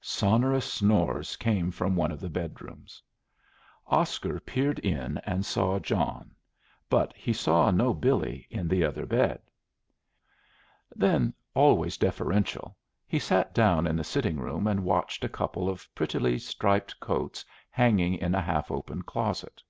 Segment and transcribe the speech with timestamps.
[0.00, 3.00] Sonorous snores came from one of the bedrooms.
[3.86, 6.34] Oscar peered in and saw John;
[6.90, 9.40] but he saw no Billy in the other bed.
[10.96, 12.76] Then, always deferential,
[13.06, 17.44] he sat down in the sitting room and watched a couple of prettily striped coats
[17.70, 19.62] hanging in a half open closet.